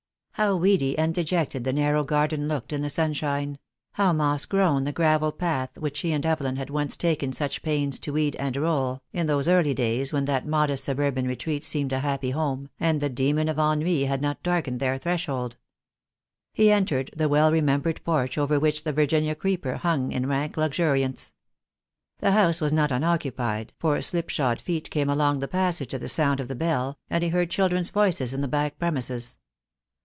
How 0.35 0.55
weedy 0.55 0.97
and 0.97 1.13
dejected 1.13 1.65
the 1.65 1.73
narrow 1.73 2.03
garden 2.03 2.47
looked 2.47 2.73
in 2.73 2.81
the 2.81 2.89
sunshine— 2.89 3.59
how 3.93 4.11
moss 4.11 4.45
grown 4.47 4.85
the 4.85 4.91
gravel 4.91 5.31
path 5.31 5.77
which 5.77 5.99
he 5.99 6.13
and 6.13 6.25
Evelyn 6.25 6.55
had 6.55 6.71
once 6.71 6.97
taken 6.97 7.31
such 7.31 7.61
pains 7.61 7.99
to 7.99 8.13
weed 8.13 8.35
and 8.37 8.57
roll, 8.57 9.03
in 9.13 9.27
those 9.27 9.47
early 9.47 9.75
days 9.75 10.11
when 10.11 10.25
that 10.25 10.47
modest 10.47 10.83
suburban 10.85 11.27
retreat 11.27 11.63
seemed 11.63 11.93
a 11.93 11.99
happy 11.99 12.31
home, 12.31 12.71
and 12.79 12.99
the 13.01 13.07
demon 13.09 13.49
of 13.49 13.59
ennui 13.59 14.05
had 14.05 14.19
not 14.19 14.41
darkened 14.41 14.79
their 14.79 14.97
threshold. 14.97 15.57
He 16.53 16.71
entered 16.71 17.11
the 17.15 17.29
well 17.29 17.51
remembered 17.51 18.03
porch 18.03 18.35
over 18.35 18.59
which 18.59 18.83
the 18.83 18.93
Virginia 18.93 19.35
creeper 19.35 19.75
hung 19.75 20.11
in 20.11 20.25
rank 20.25 20.57
luxuriance. 20.57 21.33
The 22.17 22.31
house 22.31 22.59
was 22.59 22.73
not 22.73 22.91
unoccupied, 22.91 23.73
for 23.77 24.01
slipshod 24.01 24.59
feet 24.59 24.89
came 24.89 25.07
along 25.09 25.37
the 25.37 25.47
passage 25.47 25.93
at 25.93 26.01
the 26.01 26.09
sound 26.09 26.39
of 26.39 26.47
the 26.47 26.55
bell, 26.55 26.97
and 27.11 27.23
he 27.23 27.29
heard 27.29 27.51
children's 27.51 27.91
voices 27.91 28.33
in 28.33 28.41
the 28.41 28.47
back 28.47 28.79
premises. 28.79 29.37